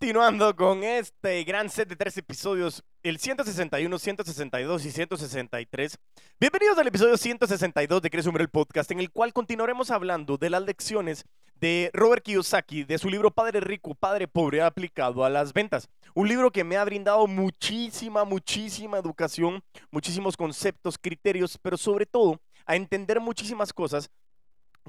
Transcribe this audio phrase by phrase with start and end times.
[0.00, 5.98] Continuando con este gran set de tres episodios, el 161, 162 y 163.
[6.40, 10.48] Bienvenidos al episodio 162 de Crece Hombre el Podcast, en el cual continuaremos hablando de
[10.48, 15.52] las lecciones de Robert Kiyosaki, de su libro Padre Rico, Padre Pobre, aplicado a las
[15.52, 15.86] ventas.
[16.14, 22.40] Un libro que me ha brindado muchísima, muchísima educación, muchísimos conceptos, criterios, pero sobre todo
[22.64, 24.08] a entender muchísimas cosas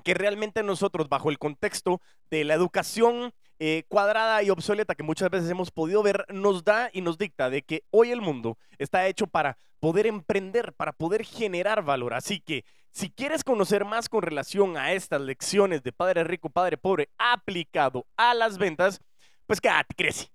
[0.05, 1.99] que realmente nosotros, bajo el contexto
[2.29, 3.33] de la educación
[3.63, 7.51] eh, cuadrada y obsoleta que muchas veces hemos podido ver, nos da y nos dicta
[7.51, 12.15] de que hoy el mundo está hecho para poder emprender, para poder generar valor.
[12.15, 16.77] Así que si quieres conocer más con relación a estas lecciones de Padre Rico, Padre
[16.77, 18.99] Pobre aplicado a las ventas,
[19.45, 20.31] pues quédate, crece.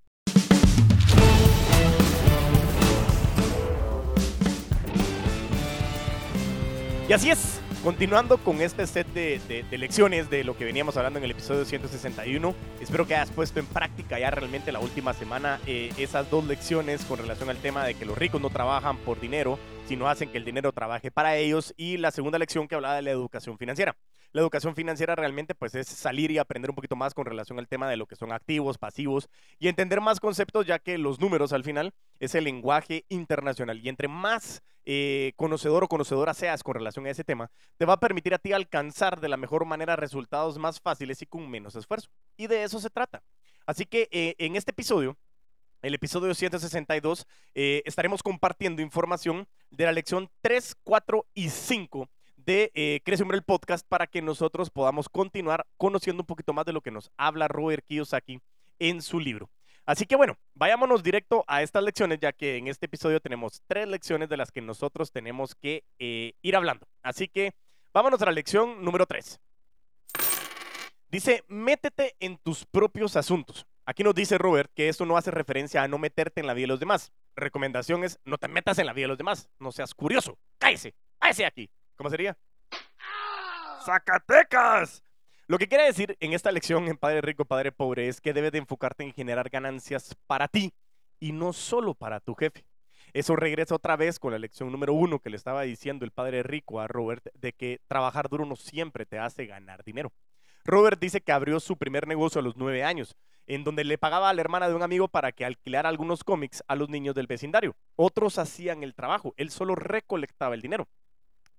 [7.09, 11.23] Y así es, Continuando con este set de, lecciones de lo que veníamos hablando en
[11.23, 15.93] el episodio 161, espero que hayas puesto en práctica ya realmente la última semana eh,
[15.97, 19.57] esas dos lecciones con relación al tema de que los ricos no trabajan por dinero,
[19.87, 23.03] sino hacen que el dinero trabaje para ellos y la segunda lección que hablaba de
[23.03, 23.95] la educación financiera.
[24.33, 27.67] La educación financiera realmente pues es salir y aprender un poquito más con relación al
[27.67, 31.53] tema de lo que son activos, pasivos y entender más conceptos ya que los números
[31.53, 36.75] al final es el lenguaje internacional y entre más eh, conocedor o conocedora seas con
[36.75, 39.97] relación a ese tema, te va a permitir a ti alcanzar de la mejor manera
[39.97, 42.09] resultados más fáciles y con menos esfuerzo.
[42.37, 43.21] Y de eso se trata.
[43.65, 45.17] Así que eh, en este episodio,
[45.81, 52.09] el episodio 162, eh, estaremos compartiendo información de la lección 3, 4 y 5
[52.47, 56.65] de eh, Crece Hombre el Podcast para que nosotros podamos continuar conociendo un poquito más
[56.65, 58.39] de lo que nos habla Robert Kiyosaki
[58.79, 59.49] en su libro.
[59.85, 63.89] Así que bueno, vayámonos directo a estas lecciones, ya que en este episodio tenemos tres
[63.89, 66.87] lecciones de las que nosotros tenemos que eh, ir hablando.
[67.03, 67.53] Así que
[67.93, 69.41] vámonos a la lección número tres.
[71.09, 73.67] Dice, métete en tus propios asuntos.
[73.85, 76.63] Aquí nos dice Robert que esto no hace referencia a no meterte en la vida
[76.63, 77.11] de los demás.
[77.35, 79.49] Recomendación es, no te metas en la vida de los demás.
[79.59, 80.37] No seas curioso.
[80.59, 80.95] Cállese.
[81.19, 81.69] Cállese aquí.
[81.97, 82.37] ¿Cómo sería?
[83.83, 85.03] ¡Zacatecas!
[85.47, 88.51] Lo que quiere decir en esta lección en Padre Rico, Padre Pobre es que debes
[88.51, 90.73] de enfocarte en generar ganancias para ti
[91.19, 92.65] y no solo para tu jefe.
[93.13, 96.43] Eso regresa otra vez con la lección número uno que le estaba diciendo el Padre
[96.43, 100.11] Rico a Robert de que trabajar duro no siempre te hace ganar dinero.
[100.65, 103.15] Robert dice que abrió su primer negocio a los nueve años,
[103.47, 106.61] en donde le pagaba a la hermana de un amigo para que alquilara algunos cómics
[106.67, 107.75] a los niños del vecindario.
[107.95, 110.87] Otros hacían el trabajo, él solo recolectaba el dinero.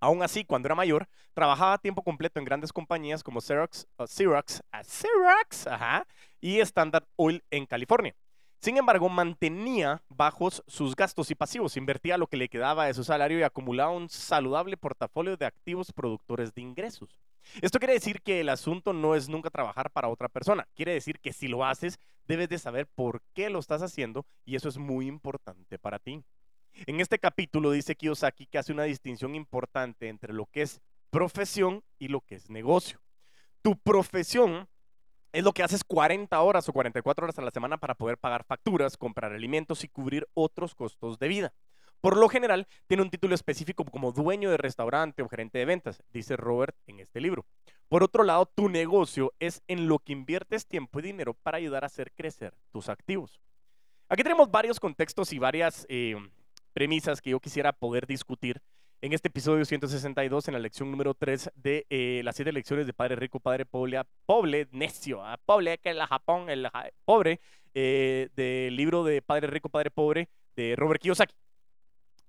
[0.01, 4.63] Aún así, cuando era mayor, trabajaba a tiempo completo en grandes compañías como uh, Xerox
[5.67, 6.07] ajá,
[6.41, 8.15] y Standard Oil en California.
[8.61, 13.05] Sin embargo, mantenía bajos sus gastos y pasivos, invertía lo que le quedaba de su
[13.05, 17.21] salario y acumulaba un saludable portafolio de activos productores de ingresos.
[17.63, 20.67] Esto quiere decir que el asunto no es nunca trabajar para otra persona.
[20.75, 24.57] Quiere decir que si lo haces, debes de saber por qué lo estás haciendo y
[24.57, 26.25] eso es muy importante para ti.
[26.87, 30.81] En este capítulo dice Kiyosaki que hace una distinción importante entre lo que es
[31.11, 33.01] profesión y lo que es negocio.
[33.63, 34.69] Tu profesión
[35.33, 38.45] es lo que haces 40 horas o 44 horas a la semana para poder pagar
[38.45, 41.53] facturas, comprar alimentos y cubrir otros costos de vida.
[42.01, 46.05] Por lo general, tiene un título específico como dueño de restaurante o gerente de ventas,
[46.13, 47.45] dice Robert en este libro.
[47.89, 51.83] Por otro lado, tu negocio es en lo que inviertes tiempo y dinero para ayudar
[51.83, 53.41] a hacer crecer tus activos.
[54.09, 56.15] Aquí tenemos varios contextos y varias eh,
[56.73, 58.61] premisas que yo quisiera poder discutir
[59.01, 62.93] en este episodio 162, en la lección número 3 de eh, las siete lecciones de
[62.93, 65.39] Padre Rico, Padre Pobre, Pobre, necio, ¿ah?
[65.45, 66.69] pobre, que es la Japón, el
[67.05, 67.41] pobre,
[67.75, 71.35] eh, del libro de Padre Rico, Padre Pobre de Robert Kiyosaki.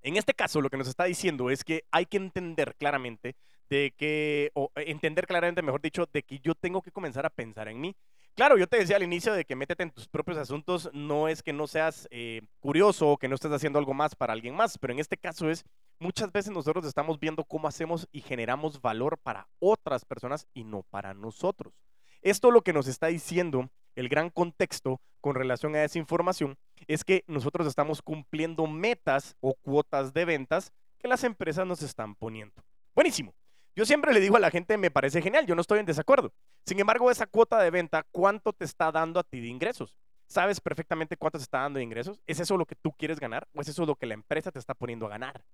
[0.02, 3.36] En este caso, lo que nos está diciendo es que hay que entender claramente
[3.70, 7.68] de que, o entender claramente, mejor dicho, de que yo tengo que comenzar a pensar
[7.68, 7.96] en mí
[8.40, 11.44] Claro, yo te decía al inicio de que métete en tus propios asuntos, no es
[11.44, 14.78] que no seas eh, curioso o que no estés haciendo algo más para alguien más,
[14.78, 15.66] pero en este caso es,
[16.00, 20.84] muchas veces nosotros estamos viendo cómo hacemos y generamos valor para otras personas y no
[20.84, 21.74] para nosotros.
[22.22, 27.04] Esto lo que nos está diciendo el gran contexto con relación a esa información es
[27.04, 32.64] que nosotros estamos cumpliendo metas o cuotas de ventas que las empresas nos están poniendo.
[32.96, 33.34] Buenísimo.
[33.80, 36.34] Yo siempre le digo a la gente, me parece genial, yo no estoy en desacuerdo.
[36.66, 39.96] Sin embargo, esa cuota de venta, ¿cuánto te está dando a ti de ingresos?
[40.28, 42.20] ¿Sabes perfectamente cuánto te está dando de ingresos?
[42.28, 44.60] ¿Es eso lo que tú quieres ganar o es eso lo que la empresa te
[44.60, 45.46] está poniendo a ganar?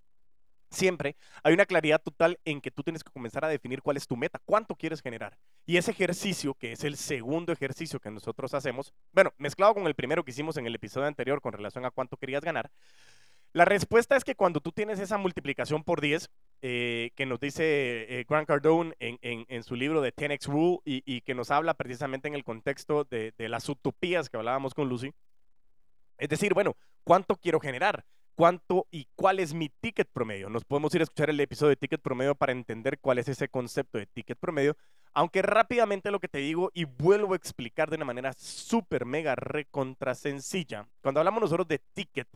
[0.72, 4.08] Siempre hay una claridad total en que tú tienes que comenzar a definir cuál es
[4.08, 5.38] tu meta, cuánto quieres generar.
[5.68, 9.94] Y ese ejercicio, que es el segundo ejercicio que nosotros hacemos, bueno, mezclado con el
[9.94, 12.72] primero que hicimos en el episodio anterior con relación a cuánto querías ganar,
[13.56, 16.30] la respuesta es que cuando tú tienes esa multiplicación por 10,
[16.62, 21.36] eh, que nos dice eh, Grant Cardone en, su libro de 10X Rule y, que
[21.36, 25.12] nos habla precisamente en el contexto de, las utopías que hablábamos con Lucy,
[26.18, 28.06] Es decir, bueno, ¿cuánto quiero generar?
[28.36, 30.50] ¿Cuánto y cuál es mi ticket promedio?
[30.50, 33.48] Nos podemos ir a escuchar el episodio de ticket promedio para entender cuál es ese
[33.48, 34.76] concepto de ticket promedio.
[35.14, 39.36] Aunque rápidamente lo que te digo y vuelvo a explicar de una manera súper mega
[39.36, 40.86] recontra sencilla.
[41.02, 42.28] Cuando hablamos nosotros de ticket,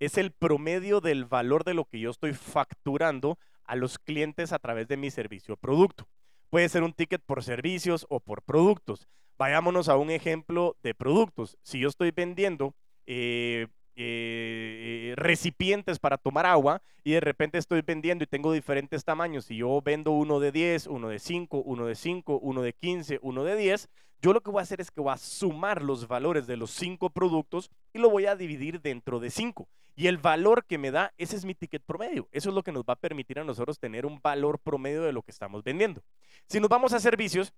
[0.00, 4.58] es el promedio del valor de lo que yo estoy facturando a los clientes a
[4.58, 6.06] través de mi servicio o producto.
[6.50, 9.08] Puede ser un ticket por servicios o por productos.
[9.36, 11.58] Vayámonos a un ejemplo de productos.
[11.62, 12.74] Si yo estoy vendiendo
[13.06, 13.66] eh,
[13.96, 19.46] eh, recipientes para tomar agua y de repente estoy vendiendo y tengo diferentes tamaños.
[19.46, 23.18] Si yo vendo uno de 10, uno de 5, uno de 5, uno de 15,
[23.22, 23.88] uno de 10,
[24.24, 26.70] yo lo que voy a hacer es que voy a sumar los valores de los
[26.70, 29.68] cinco productos y lo voy a dividir dentro de 5.
[29.96, 32.28] Y el valor que me da, ese es mi ticket promedio.
[32.32, 35.12] Eso es lo que nos va a permitir a nosotros tener un valor promedio de
[35.12, 36.02] lo que estamos vendiendo.
[36.48, 37.52] Si nos vamos a servicios,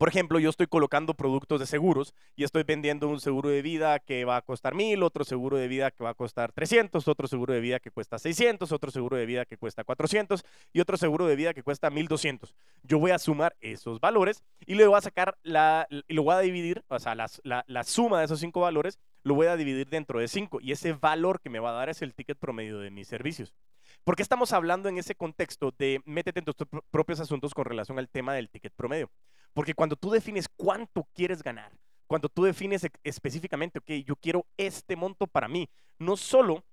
[0.00, 3.98] por ejemplo, yo estoy colocando productos de seguros y estoy vendiendo un seguro de vida
[3.98, 7.28] que va a costar mil, otro seguro de vida que va a costar 300, otro
[7.28, 10.96] seguro de vida que cuesta 600, otro seguro de vida que cuesta 400 y otro
[10.96, 12.54] seguro de vida que cuesta 1200.
[12.82, 16.34] Yo voy a sumar esos valores y le voy a sacar la, y lo voy
[16.34, 19.88] a dividir, o sea, la, la suma de esos cinco valores lo voy a dividir
[19.88, 22.78] dentro de cinco y ese valor que me va a dar es el ticket promedio
[22.78, 23.54] de mis servicios.
[24.04, 26.54] ¿Por qué estamos hablando en ese contexto de métete en tus
[26.90, 29.10] propios asuntos con relación al tema del ticket promedio?
[29.52, 31.72] Porque cuando tú defines cuánto quieres ganar,
[32.06, 35.68] cuando tú defines específicamente, ok, yo quiero este monto para mí,
[35.98, 36.64] no solo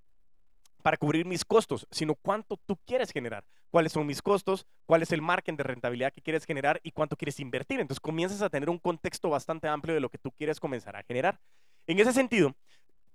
[0.81, 5.11] para cubrir mis costos, sino cuánto tú quieres generar, cuáles son mis costos, cuál es
[5.11, 7.79] el margen de rentabilidad que quieres generar y cuánto quieres invertir.
[7.79, 11.03] Entonces comienzas a tener un contexto bastante amplio de lo que tú quieres comenzar a
[11.03, 11.39] generar.
[11.87, 12.53] En ese sentido,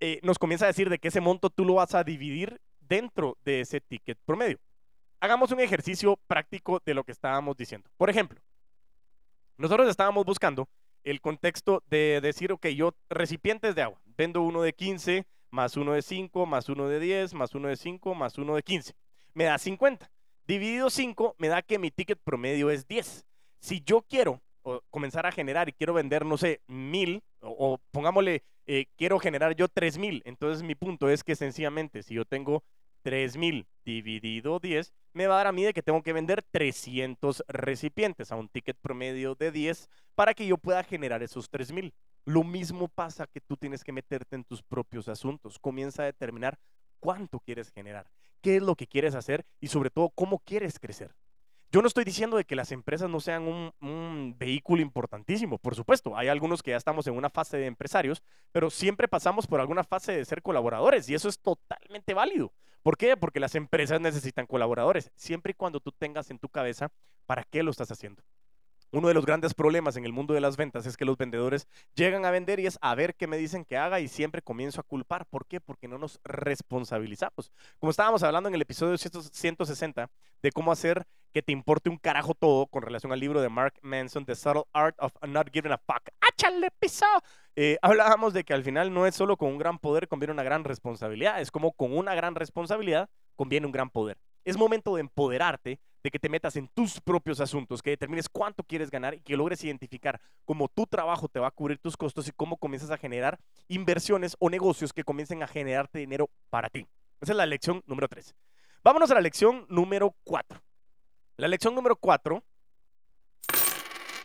[0.01, 3.37] eh, nos comienza a decir de que ese monto tú lo vas a dividir dentro
[3.45, 4.59] de ese ticket promedio.
[5.21, 7.89] Hagamos un ejercicio práctico de lo que estábamos diciendo.
[7.97, 8.41] Por ejemplo,
[9.59, 10.69] nosotros estábamos buscando
[11.05, 15.93] el contexto de decir, ok, yo recipientes de agua, vendo uno de 15, más uno
[15.93, 18.95] de 5, más uno de 10, más uno de 5, más uno de 15.
[19.35, 20.11] Me da 50.
[20.47, 23.25] Dividido 5 me da que mi ticket promedio es 10.
[23.61, 24.43] Si yo quiero
[24.91, 29.69] comenzar a generar y quiero vender, no sé, mil, o, pongámosle, eh, quiero generar yo
[29.69, 32.63] 3000, entonces mi punto es que sencillamente si yo tengo
[33.03, 37.45] 3000 dividido 10 me va a dar a mí de que tengo que vender 300
[37.49, 41.93] recipientes a un ticket promedio de 10 para que yo pueda generar esos 3000.
[42.25, 45.59] Lo mismo pasa que tú tienes que meterte en tus propios asuntos.
[45.59, 46.59] Comienza a determinar
[47.01, 48.07] cuánto quieres generar,
[48.41, 51.15] qué es lo que quieres hacer y sobre todo cómo quieres crecer.
[51.73, 55.75] Yo no estoy diciendo de que las empresas no sean un, un, vehículo importantísimo, por
[55.75, 56.15] supuesto.
[56.19, 58.23] Hay algunos que ya estamos en una fase de empresarios,
[58.53, 62.53] pero siempre pasamos por alguna fase de ser colaboradores y eso es totalmente válido.
[62.83, 63.17] ¿Por qué?
[63.17, 66.93] Porque las empresas necesitan colaboradores, siempre y cuando tú tengas en tu cabeza
[67.25, 68.23] para qué lo estás haciendo.
[68.93, 71.67] Uno de los grandes problemas en el mundo de las ventas es que los vendedores
[71.95, 74.81] llegan a vender y es a ver qué me dicen que haga y siempre comienzo
[74.81, 75.25] a culpar.
[75.25, 75.61] ¿Por qué?
[75.61, 77.51] Porque no nos responsabilizamos.
[77.79, 80.11] Como estábamos hablando en el episodio 160
[80.43, 83.75] de cómo hacer que te importe un carajo todo con relación al libro de Mark
[83.81, 86.11] Manson, The Subtle Art of Not Giving a Fuck.
[86.21, 87.07] ¡Áchale, piso!
[87.57, 90.43] Eh, hablábamos de que al final no es solo con un gran poder conviene una
[90.43, 94.19] gran responsabilidad, es como con una gran responsabilidad conviene un gran poder.
[94.45, 98.65] Es momento de empoderarte de que te metas en tus propios asuntos, que determines cuánto
[98.65, 102.29] quieres ganar y que logres identificar cómo tu trabajo te va a cubrir tus costos
[102.29, 103.39] y cómo comienzas a generar
[103.69, 106.87] inversiones o negocios que comiencen a generarte dinero para ti.
[107.21, 108.35] Esa es la lección número 3.
[108.83, 110.61] Vámonos a la lección número 4.
[111.37, 112.43] La lección número 4,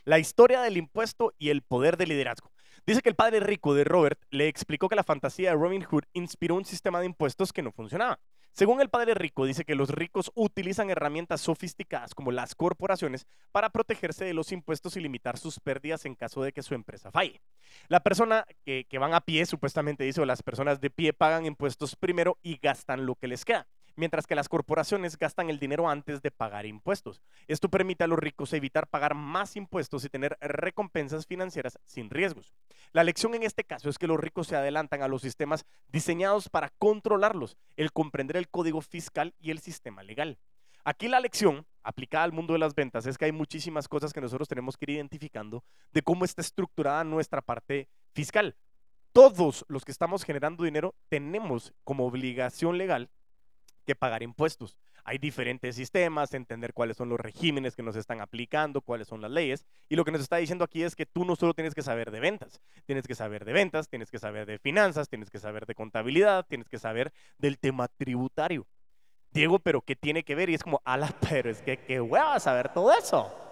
[0.06, 2.52] la historia del impuesto y el poder de liderazgo.
[2.86, 6.04] Dice que el padre rico de Robert le explicó que la fantasía de Robin Hood
[6.14, 8.20] inspiró un sistema de impuestos que no funcionaba.
[8.58, 13.70] Según el padre rico, dice que los ricos utilizan herramientas sofisticadas como las corporaciones para
[13.70, 17.40] protegerse de los impuestos y limitar sus pérdidas en caso de que su empresa falle.
[17.88, 21.96] La persona que, van a pie, supuestamente dice, o las personas de pie pagan impuestos
[21.96, 26.22] primero y gastan lo que les queda mientras que las corporaciones gastan el dinero antes
[26.22, 27.22] de pagar impuestos.
[27.48, 32.54] Esto permite a los ricos evitar pagar más impuestos y tener recompensas financieras sin riesgos.
[32.94, 36.48] La lección en este caso es que los ricos se adelantan a los sistemas diseñados
[36.48, 40.38] para controlarlos, el comprender el código fiscal y el sistema legal.
[40.86, 44.22] Aquí la lección aplicada al mundo de las ventas es que hay muchísimas cosas que
[44.22, 48.56] nosotros tenemos que ir identificando de cómo está estructurada nuestra parte fiscal.
[49.12, 53.10] Todos los que estamos generando dinero tenemos como obligación legal
[53.88, 54.78] que pagar impuestos.
[55.06, 59.32] Hay diferentes sistemas, entender cuáles son los regímenes que nos están aplicando, cuáles son las
[59.32, 59.66] leyes.
[59.88, 62.12] Y lo que nos está diciendo aquí es que tú no solo tienes que saber
[62.12, 65.66] de ventas, tienes que saber de ventas, tienes que saber de finanzas, tienes que saber
[65.66, 68.68] de contabilidad, tienes que saber del tema tributario.
[69.32, 70.50] Diego, pero ¿qué tiene que ver?
[70.50, 73.47] Y es como, ala, pero es que qué a saber todo eso.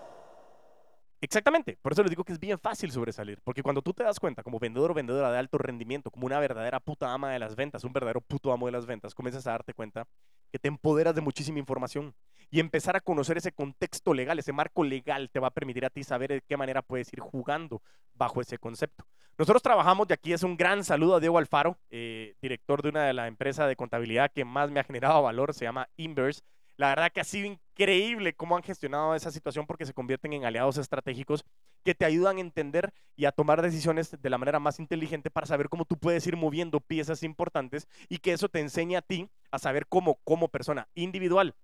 [1.25, 4.19] Exactamente, por eso les digo que es bien fácil sobresalir, porque cuando tú te das
[4.19, 7.55] cuenta como vendedor o vendedora de alto rendimiento, como una verdadera puta ama de las
[7.55, 10.07] ventas, un verdadero puto amo de las ventas, comienzas a darte cuenta
[10.51, 12.13] que te empoderas de muchísima información
[12.51, 15.89] y empezar a conocer ese contexto legal, ese marco legal te va a permitir a
[15.89, 17.81] ti saber de qué manera puedes ir jugando
[18.13, 19.03] bajo ese concepto.
[19.35, 23.03] Nosotros trabajamos, y aquí es un gran saludo a Diego Alfaro, eh, director de una
[23.03, 26.41] de las empresas de contabilidad que más me ha generado valor, se llama Inverse.
[26.77, 30.45] La verdad que ha sido increíble cómo han gestionado esa situación porque se convierten en
[30.45, 31.45] aliados estratégicos
[31.83, 35.47] que te ayudan a entender y a tomar decisiones de la manera más inteligente para
[35.47, 39.29] saber cómo tú puedes ir moviendo piezas importantes y que eso te enseñe a ti
[39.51, 41.55] a saber cómo como persona individual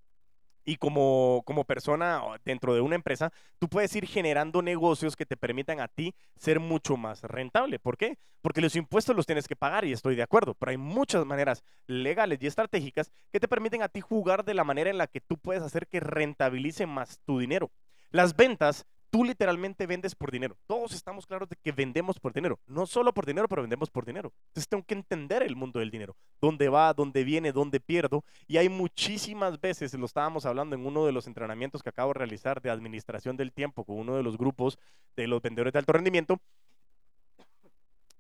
[0.65, 5.37] y como, como persona dentro de una empresa, tú puedes ir generando negocios que te
[5.37, 7.79] permitan a ti ser mucho más rentable.
[7.79, 8.17] ¿Por qué?
[8.41, 11.63] Porque los impuestos los tienes que pagar y estoy de acuerdo, pero hay muchas maneras
[11.87, 15.21] legales y estratégicas que te permiten a ti jugar de la manera en la que
[15.21, 17.71] tú puedes hacer que rentabilice más tu dinero.
[18.11, 20.57] Las ventas tú literalmente vendes por dinero.
[20.65, 22.59] Todos estamos claros de que vendemos por dinero.
[22.65, 24.33] No solo por dinero, pero vendemos por dinero.
[24.47, 26.15] Entonces tengo que entender el mundo del dinero.
[26.39, 28.23] Dónde va, dónde viene, dónde pierdo.
[28.47, 32.19] Y hay muchísimas veces, lo estábamos hablando en uno de los entrenamientos que acabo de
[32.19, 34.79] realizar de administración del tiempo con uno de los grupos
[35.17, 36.39] de los vendedores de alto rendimiento.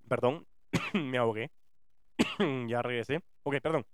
[0.09, 0.45] Perdón,
[0.93, 1.49] me ahogué.
[2.67, 3.21] ya regresé.
[3.43, 3.85] Ok, perdón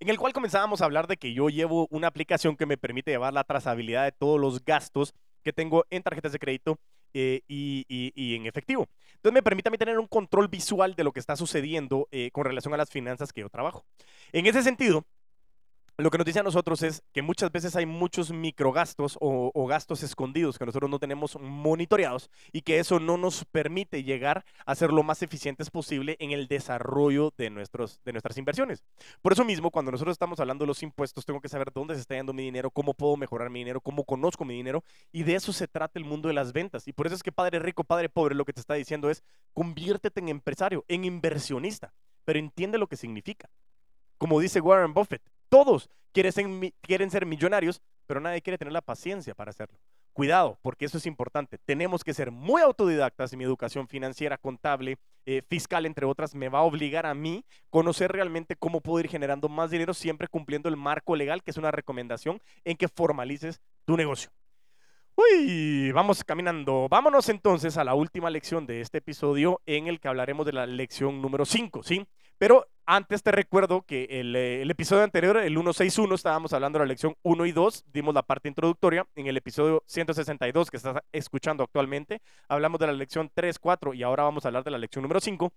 [0.00, 3.10] en el cual comenzábamos a hablar de que yo llevo una aplicación que me permite
[3.10, 6.78] llevar la trazabilidad de todos los gastos que tengo en tarjetas de crédito
[7.14, 8.88] eh, y, en efectivo.
[9.14, 12.30] Entonces me permite a mí tener un control visual de lo que está sucediendo eh,
[12.32, 13.84] con relación a las finanzas que yo trabajo.
[14.32, 15.04] En ese sentido,
[16.02, 19.66] lo que nos dice a nosotros es que muchas veces hay muchos microgastos o, o
[19.66, 24.74] gastos escondidos que nosotros no tenemos monitoreados y que eso no nos permite llegar a
[24.74, 28.82] ser lo más eficientes posible en el desarrollo de, nuestros, de nuestras inversiones.
[29.20, 32.00] Por eso mismo, cuando nosotros estamos hablando de los impuestos, tengo que saber dónde se
[32.00, 34.82] está yendo mi dinero, cómo puedo mejorar mi dinero, cómo conozco mi dinero
[35.12, 36.88] y de eso se trata el mundo de las ventas.
[36.88, 39.22] Y por eso es que Padre Rico, Padre Pobre, lo que te está diciendo es
[39.52, 41.92] conviértete en empresario, en inversionista,
[42.24, 43.48] pero entiende lo que significa.
[44.18, 46.46] Como dice Warren Buffett, todos quieren ser,
[46.80, 49.78] quieren ser millonarios, pero nadie quiere tener la paciencia para hacerlo.
[50.14, 51.58] Cuidado, porque eso es importante.
[51.58, 53.36] Tenemos que ser muy autodidactas.
[53.36, 58.12] Mi educación financiera, contable, eh, fiscal, entre otras, me va a obligar a mí conocer
[58.12, 61.70] realmente cómo puedo ir generando más dinero, siempre cumpliendo el marco legal, que es una
[61.70, 64.30] recomendación en que formalices tu negocio.
[65.14, 66.88] Uy, vamos caminando.
[66.88, 70.66] Vámonos entonces a la última lección de este episodio en el que hablaremos de la
[70.66, 72.06] lección número 5, ¿sí?
[72.38, 76.88] Pero antes te recuerdo que eh, el, episodio anterior, el 161, estábamos hablando de la
[76.88, 79.06] lección 1 y 2, dimos la parte introductoria.
[79.14, 84.02] En el episodio 162 que estás escuchando actualmente, hablamos de la lección 3, 4 y
[84.02, 85.52] ahora vamos a hablar de la lección número 5.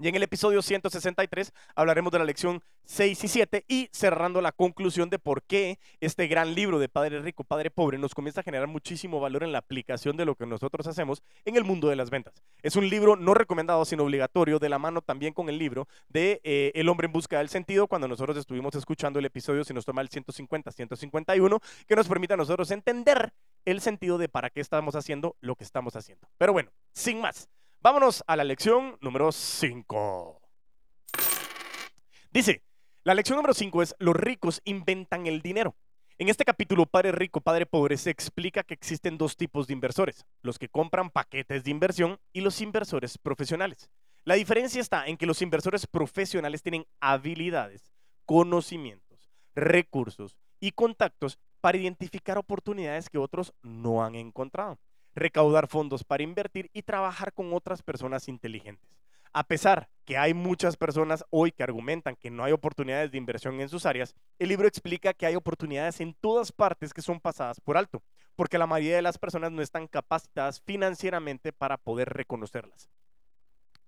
[0.00, 4.50] Y en el episodio 163 hablaremos de la lección 6 y 7 y cerrando la
[4.50, 8.44] conclusión de por qué este gran libro de Padre Rico, Padre Pobre nos comienza a
[8.44, 11.94] generar muchísimo valor en la aplicación de lo que nosotros hacemos en el mundo de
[11.94, 12.34] las ventas.
[12.62, 16.40] Es un libro no recomendado, sino obligatorio, de la mano también con el libro de
[16.42, 19.84] eh, El hombre en busca del sentido, cuando nosotros estuvimos escuchando el episodio, si nos
[19.84, 23.32] toma el 150, 151, que nos permite a nosotros entender
[23.64, 26.28] el sentido de para qué estamos haciendo lo que estamos haciendo.
[26.36, 27.48] Pero bueno, sin más.
[27.84, 30.40] Vámonos a la lección número 5.
[32.30, 32.62] Dice,
[33.02, 35.76] la lección número 5 es, los ricos inventan el dinero.
[36.16, 40.24] En este capítulo, Padre Rico, Padre Pobre, se explica que existen dos tipos de inversores,
[40.40, 43.90] los que compran paquetes de inversión y los inversores profesionales.
[44.24, 47.92] La diferencia está en que los inversores profesionales tienen habilidades,
[48.24, 54.78] conocimientos, recursos y contactos para identificar oportunidades que otros no han encontrado
[55.14, 58.94] recaudar fondos para invertir y trabajar con otras personas inteligentes.
[59.32, 63.60] A pesar que hay muchas personas hoy que argumentan que no hay oportunidades de inversión
[63.60, 67.60] en sus áreas, el libro explica que hay oportunidades en todas partes que son pasadas
[67.60, 68.02] por alto,
[68.36, 72.88] porque la mayoría de las personas no están capacitadas financieramente para poder reconocerlas.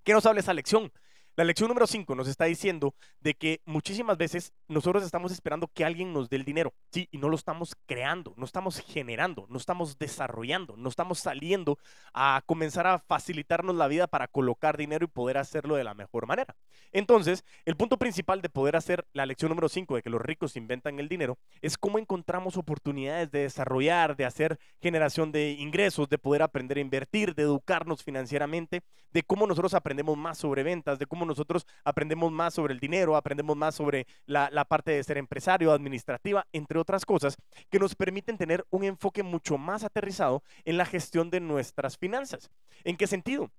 [0.03, 0.93] ¿Qué nos habla esa lección?
[1.37, 5.85] La lección número 5 nos está diciendo de que muchísimas veces nosotros estamos esperando que
[5.85, 9.59] alguien nos dé el dinero, sí, y no lo estamos creando, no estamos generando, no
[9.59, 11.79] estamos desarrollando, no estamos saliendo
[12.15, 16.27] a comenzar a facilitarnos la vida para colocar dinero y poder hacerlo de la mejor
[16.27, 16.57] manera.
[16.91, 20.57] Entonces, el punto principal de poder hacer la lección número 5 de que los ricos
[20.57, 26.17] inventan el dinero es cómo encontramos oportunidades de desarrollar, de hacer generación de ingresos, de
[26.17, 28.81] poder aprender a invertir, de educarnos financieramente,
[29.13, 33.17] de cómo nosotros aprendemos más sobre ventas, de cómo nosotros aprendemos más sobre el dinero,
[33.17, 37.37] aprendemos más sobre la, la parte de ser empresario, administrativa, entre otras cosas,
[37.71, 42.51] que nos permiten tener un enfoque mucho más aterrizado en la gestión de nuestras finanzas.
[42.85, 43.51] ¿En qué sentido?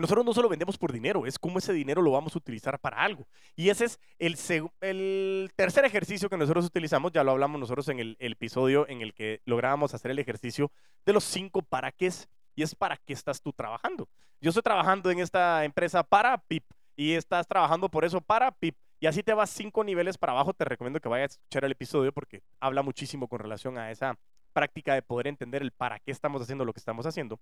[0.00, 3.02] nosotros no solo vendemos por dinero, es cómo ese dinero lo vamos a utilizar para
[3.02, 3.26] algo.
[3.56, 4.36] Y ese es el,
[4.80, 9.12] el tercer ejercicio que nosotros utilizamos, ya lo hablamos nosotros en el, episodio en el
[9.12, 10.70] que lográbamos hacer el ejercicio
[11.04, 14.08] de los cinco para qué es, y es para qué estás tú trabajando.
[14.40, 16.64] Yo estoy trabajando en esta empresa para PIP
[17.00, 18.76] y estás trabajando por eso para PIP.
[19.00, 20.52] Y así te vas cinco niveles para abajo.
[20.52, 24.18] Te recomiendo que vayas a escuchar el episodio porque habla muchísimo con relación a esa
[24.52, 27.40] práctica de poder entender el para qué estamos haciendo lo que estamos haciendo.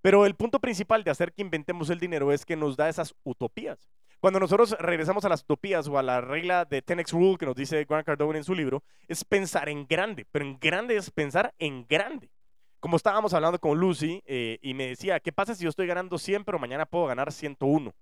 [0.00, 3.12] Pero el punto principal de hacer que inventemos el dinero es que nos da esas
[3.24, 3.90] utopías.
[4.20, 7.56] Cuando nosotros regresamos a las utopías o a la regla de 10x Rule que nos
[7.56, 11.52] dice Grant Cardone en su libro, es pensar en grande, pero en grande es pensar
[11.58, 12.30] en grande.
[12.78, 16.16] Como estábamos hablando con Lucy eh, y me decía, ¿qué pasa si yo estoy ganando
[16.16, 17.92] 100 pero mañana puedo ganar 101?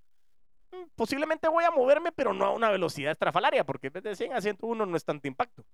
[0.96, 4.86] Posiblemente voy a moverme, pero no a una velocidad estrafalaria, porque de 100 a 101
[4.86, 5.64] no es tanto impacto.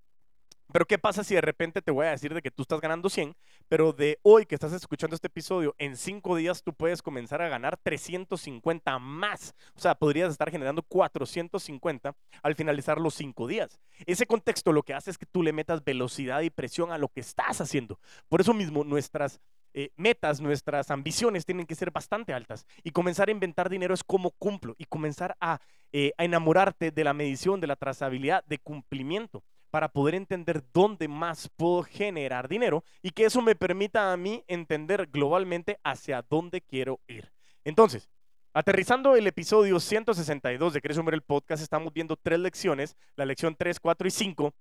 [0.72, 3.08] Pero ¿qué pasa si de repente te voy a decir de que tú estás ganando
[3.08, 3.36] 100,
[3.68, 7.48] pero de hoy que estás escuchando este episodio, en 5 días tú puedes comenzar a
[7.48, 9.54] ganar 350 más?
[9.76, 13.78] O sea, podrías estar generando 450 al finalizar los 5 días.
[14.06, 17.08] Ese contexto lo que hace es que tú le metas velocidad y presión a lo
[17.08, 18.00] que estás haciendo.
[18.28, 19.40] Por eso mismo nuestras
[19.74, 22.66] eh, metas, nuestras ambiciones tienen que ser bastante altas.
[22.82, 24.74] Y comenzar a inventar dinero es como cumplo.
[24.78, 25.60] Y comenzar a,
[25.92, 29.42] eh, a enamorarte de la medición, de la trazabilidad, de cumplimiento
[29.74, 34.44] para poder entender dónde más puedo generar dinero y que eso me permita a mí
[34.46, 37.32] entender globalmente hacia dónde quiero ir.
[37.64, 38.08] Entonces,
[38.52, 43.80] aterrizando el episodio 162 de Hombre el Podcast, estamos viendo tres lecciones, la lección 3,
[43.80, 44.54] 4 y 5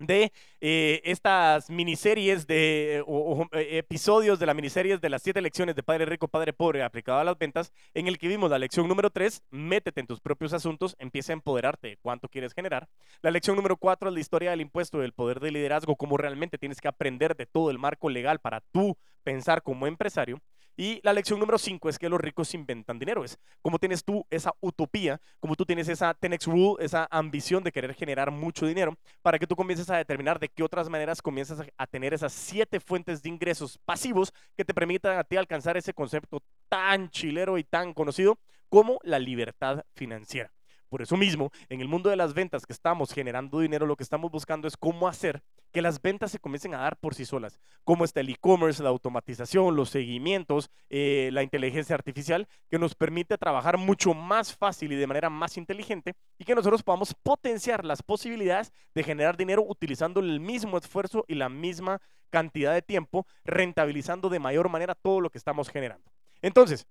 [0.00, 5.76] de eh, estas miniseries de o, eh, episodios de la miniseries de las siete lecciones
[5.76, 8.88] de Padre Rico, Padre Pobre aplicado a las ventas, en el que vimos la lección
[8.88, 12.88] número tres, métete en tus propios asuntos, empieza a empoderarte de cuánto quieres generar.
[13.22, 16.58] La lección número cuatro es la historia del impuesto, del poder de liderazgo, cómo realmente
[16.58, 20.40] tienes que aprender de todo el marco legal para tú pensar como empresario.
[20.76, 23.24] Y la lección número 5 es que los ricos inventan dinero.
[23.24, 27.72] Es como tienes tú esa utopía, como tú tienes esa 10 rule, esa ambición de
[27.72, 31.66] querer generar mucho dinero, para que tú comiences a determinar de qué otras maneras comienzas
[31.76, 35.94] a tener esas siete fuentes de ingresos pasivos que te permitan a ti alcanzar ese
[35.94, 40.52] concepto tan chilero y tan conocido como la libertad financiera.
[40.90, 44.02] Por eso mismo, en el mundo de las ventas que estamos generando dinero, lo que
[44.02, 47.60] estamos buscando es cómo hacer que las ventas se comiencen a dar por sí solas.
[47.84, 53.38] Cómo está el e-commerce, la automatización, los seguimientos, eh, la inteligencia artificial, que nos permite
[53.38, 58.02] trabajar mucho más fácil y de manera más inteligente y que nosotros podamos potenciar las
[58.02, 64.28] posibilidades de generar dinero utilizando el mismo esfuerzo y la misma cantidad de tiempo, rentabilizando
[64.28, 66.10] de mayor manera todo lo que estamos generando.
[66.42, 66.86] Entonces,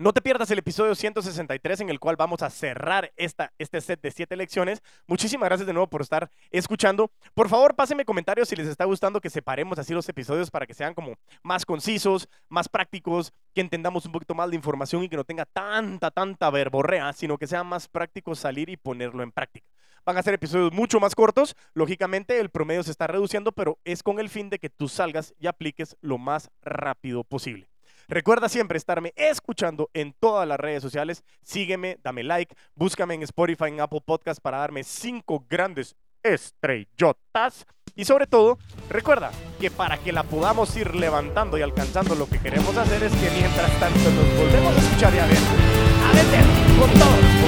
[0.00, 4.00] no te pierdas el episodio 163 en el cual vamos a cerrar esta, este set
[4.00, 4.82] de siete lecciones.
[5.06, 7.10] Muchísimas gracias de nuevo por estar escuchando.
[7.34, 10.72] Por favor, pásenme comentarios si les está gustando que separemos así los episodios para que
[10.72, 15.16] sean como más concisos, más prácticos, que entendamos un poquito más de información y que
[15.16, 19.66] no tenga tanta, tanta verborrea, sino que sea más práctico salir y ponerlo en práctica.
[20.06, 21.54] Van a ser episodios mucho más cortos.
[21.74, 25.34] Lógicamente, el promedio se está reduciendo, pero es con el fin de que tú salgas
[25.38, 27.69] y apliques lo más rápido posible.
[28.10, 31.22] Recuerda siempre estarme escuchando en todas las redes sociales.
[31.44, 35.94] Sígueme, dame like, búscame en Spotify, en Apple Podcast para darme cinco grandes
[36.24, 37.64] estrellotas.
[37.94, 42.40] Y sobre todo, recuerda que para que la podamos ir levantando y alcanzando lo que
[42.40, 46.90] queremos hacer es que mientras tanto nos volvemos a escuchar y a ver, a con
[46.98, 47.39] todos